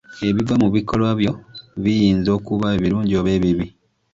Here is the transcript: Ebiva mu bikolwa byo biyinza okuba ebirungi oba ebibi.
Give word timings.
Ebiva 0.27 0.53
mu 0.61 0.67
bikolwa 0.75 1.11
byo 1.19 1.33
biyinza 1.83 2.29
okuba 2.37 2.65
ebirungi 2.77 3.13
oba 3.19 3.29
ebibi. 3.37 3.67